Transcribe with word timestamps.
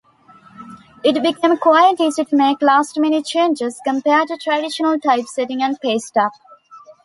It 1.03 1.21
became 1.21 1.57
quite 1.57 1.99
easy 1.99 2.25
to 2.25 2.35
make 2.35 2.63
last-minute 2.63 3.23
changes 3.23 3.79
compared 3.85 4.29
to 4.29 4.37
traditional 4.37 4.97
typesetting 4.99 5.61
and 5.61 5.79
pasteup. 5.79 6.31